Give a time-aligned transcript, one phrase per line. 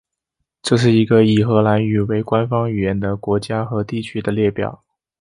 [0.63, 4.83] 这是一个以荷兰语为官方语言的国家和地区的列表。